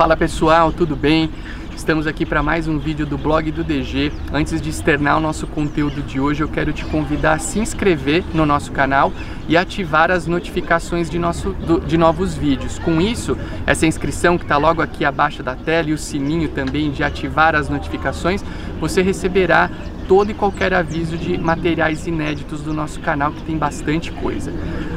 [0.00, 1.28] Fala pessoal, tudo bem?
[1.76, 4.10] Estamos aqui para mais um vídeo do blog do DG.
[4.32, 8.24] Antes de externar o nosso conteúdo de hoje, eu quero te convidar a se inscrever
[8.32, 9.12] no nosso canal
[9.46, 11.54] e ativar as notificações de, nosso,
[11.86, 12.78] de novos vídeos.
[12.78, 13.36] Com isso,
[13.66, 17.54] essa inscrição que está logo aqui abaixo da tela e o sininho também de ativar
[17.54, 18.42] as notificações,
[18.80, 19.68] você receberá
[20.10, 24.52] todo e qualquer aviso de materiais inéditos do nosso canal, que tem bastante coisa.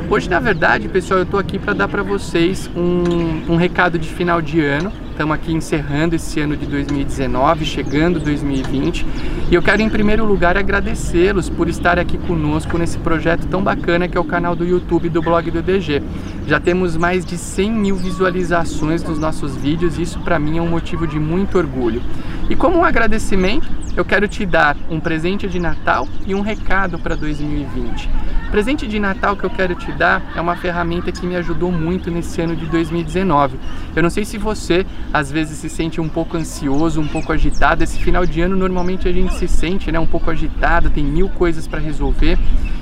[0.09, 4.09] Hoje, na verdade, pessoal, eu estou aqui para dar para vocês um, um recado de
[4.09, 4.91] final de ano.
[5.11, 9.05] Estamos aqui encerrando esse ano de 2019, chegando 2020.
[9.51, 14.07] E eu quero, em primeiro lugar, agradecê-los por estar aqui conosco nesse projeto tão bacana
[14.07, 16.01] que é o canal do YouTube do blog do DG.
[16.47, 20.61] Já temos mais de 100 mil visualizações nos nossos vídeos e isso para mim é
[20.63, 22.01] um motivo de muito orgulho.
[22.49, 26.97] E como um agradecimento, eu quero te dar um presente de Natal e um recado
[26.97, 28.09] para 2020.
[28.49, 32.09] Presente de Natal que eu quero te dar é uma ferramenta que me ajudou muito
[32.09, 33.57] nesse ano de 2019.
[33.95, 37.83] Eu não sei se você às vezes se sente um pouco ansioso, um pouco agitado.
[37.83, 41.29] Esse final de ano normalmente a gente se sente né, um pouco agitado, tem mil
[41.29, 42.37] coisas para resolver.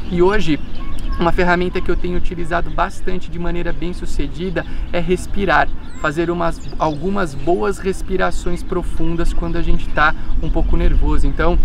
[0.09, 0.59] E hoje
[1.19, 5.67] uma ferramenta que eu tenho utilizado bastante de maneira bem sucedida é respirar,
[6.01, 11.27] fazer umas, algumas boas respirações profundas quando a gente está um pouco nervoso.
[11.27, 11.59] Então,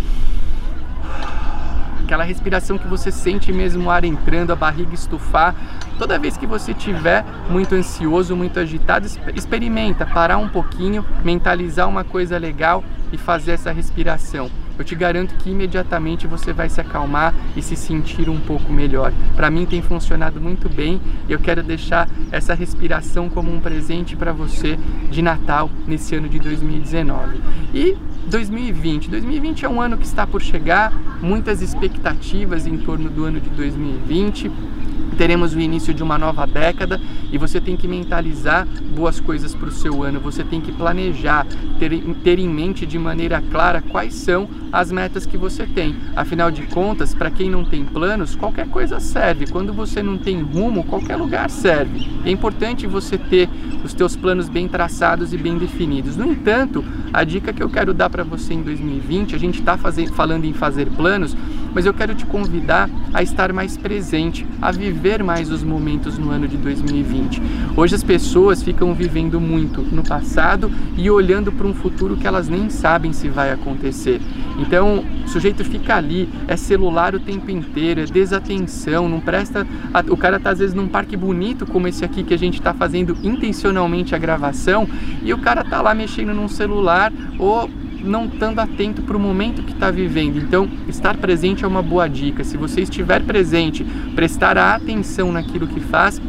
[2.04, 5.54] aquela respiração que você sente mesmo o ar entrando, a barriga estufar.
[5.98, 12.04] Toda vez que você estiver muito ansioso, muito agitado, experimenta parar um pouquinho, mentalizar uma
[12.04, 17.34] coisa legal e fazer essa respiração eu te garanto que imediatamente você vai se acalmar
[17.56, 19.12] e se sentir um pouco melhor.
[19.34, 24.16] Para mim tem funcionado muito bem e eu quero deixar essa respiração como um presente
[24.16, 24.78] para você
[25.10, 27.40] de Natal nesse ano de 2019.
[27.74, 29.08] E 2020.
[29.08, 33.48] 2020 é um ano que está por chegar, muitas expectativas em torno do ano de
[33.50, 34.50] 2020
[35.16, 37.00] teremos o início de uma nova década
[37.32, 41.46] e você tem que mentalizar boas coisas para o seu ano, você tem que planejar,
[41.78, 41.90] ter,
[42.22, 45.96] ter em mente de maneira clara quais são as metas que você tem.
[46.14, 49.46] Afinal de contas, para quem não tem planos, qualquer coisa serve.
[49.46, 52.08] Quando você não tem rumo, qualquer lugar serve.
[52.24, 53.48] É importante você ter
[53.84, 56.16] os teus planos bem traçados e bem definidos.
[56.16, 59.78] No entanto, a dica que eu quero dar para você em 2020, a gente está
[59.78, 61.36] falando em fazer planos,
[61.76, 66.30] mas eu quero te convidar a estar mais presente, a viver mais os momentos no
[66.30, 67.42] ano de 2020.
[67.76, 72.48] Hoje as pessoas ficam vivendo muito no passado e olhando para um futuro que elas
[72.48, 74.22] nem sabem se vai acontecer.
[74.58, 79.66] Então, o sujeito fica ali, é celular o tempo inteiro, é desatenção, não presta.
[80.08, 82.72] O cara tá às vezes num parque bonito como esse aqui que a gente está
[82.72, 84.88] fazendo intencionalmente a gravação
[85.22, 87.68] e o cara tá lá mexendo num celular ou
[88.02, 90.38] não estando atento para o momento que está vivendo.
[90.38, 92.44] Então, estar presente é uma boa dica.
[92.44, 93.84] Se você estiver presente,
[94.14, 96.20] prestar atenção naquilo que faz,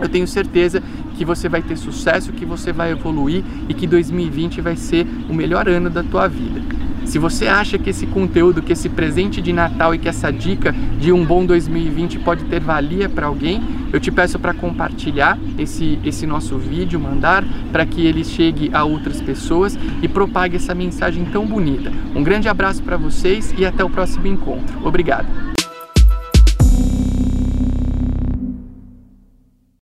[0.00, 0.82] eu tenho certeza
[1.16, 5.34] que você vai ter sucesso, que você vai evoluir e que 2020 vai ser o
[5.34, 6.62] melhor ano da tua vida.
[7.10, 10.72] Se você acha que esse conteúdo, que esse presente de Natal e que essa dica
[10.96, 13.60] de um bom 2020 pode ter valia para alguém,
[13.92, 18.84] eu te peço para compartilhar esse, esse nosso vídeo, mandar para que ele chegue a
[18.84, 21.90] outras pessoas e propague essa mensagem tão bonita.
[22.14, 24.78] Um grande abraço para vocês e até o próximo encontro.
[24.86, 25.26] Obrigado.